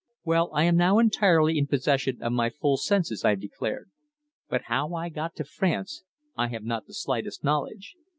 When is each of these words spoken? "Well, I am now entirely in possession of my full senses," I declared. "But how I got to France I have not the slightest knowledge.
"Well, 0.23 0.49
I 0.51 0.63
am 0.63 0.77
now 0.77 0.97
entirely 0.97 1.59
in 1.59 1.67
possession 1.67 2.23
of 2.23 2.33
my 2.33 2.49
full 2.49 2.77
senses," 2.77 3.23
I 3.23 3.35
declared. 3.35 3.91
"But 4.49 4.63
how 4.63 4.95
I 4.95 5.09
got 5.09 5.35
to 5.35 5.43
France 5.43 6.03
I 6.35 6.47
have 6.47 6.63
not 6.63 6.87
the 6.87 6.93
slightest 6.95 7.43
knowledge. 7.43 7.95